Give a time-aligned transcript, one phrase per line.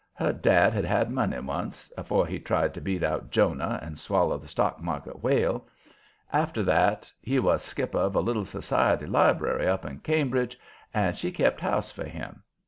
[0.15, 4.39] Her dad had had money once, afore he tried to beat out Jonah and swallow
[4.39, 5.67] the stock exchange whale.
[6.33, 10.57] After that he was skipper of a little society library up to Cambridge,
[10.91, 12.41] and she kept house for him.